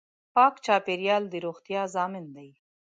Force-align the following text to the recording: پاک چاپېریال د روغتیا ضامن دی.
پاک 0.35 0.53
چاپېریال 0.65 1.23
د 1.29 1.33
روغتیا 1.45 1.81
ضامن 1.95 2.25
دی. 2.35 2.49